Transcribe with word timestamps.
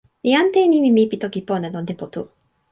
mi 0.23 0.31
ante 0.41 0.57
e 0.63 0.67
nimi 0.73 0.89
mi 0.95 1.03
pi 1.09 1.15
toki 1.23 1.41
pona 1.49 1.67
lon 1.73 1.87
tenpo 1.89 2.05
tu. 2.13 2.21